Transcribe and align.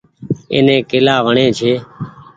ايني 0.53 0.75
ڪيلآ 0.89 1.15
وڻي 1.25 1.47
ڇي۔ 1.59 1.73